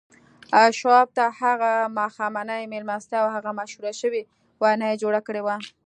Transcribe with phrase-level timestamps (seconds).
[0.79, 4.21] شواب ته هغه ماښامنۍ مېلمستیا او هغه مشهوره شوې
[4.61, 5.55] وينا يې جوړه کړې وه.